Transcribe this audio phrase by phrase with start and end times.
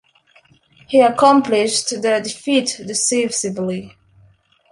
[0.87, 3.95] He accomplished their defeat, decisively.